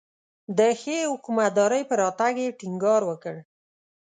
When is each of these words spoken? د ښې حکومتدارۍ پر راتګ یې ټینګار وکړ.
د 0.57 0.59
ښې 0.79 0.99
حکومتدارۍ 1.11 1.83
پر 1.89 1.97
راتګ 2.03 2.35
یې 2.43 2.55
ټینګار 2.59 3.01
وکړ. 3.09 3.35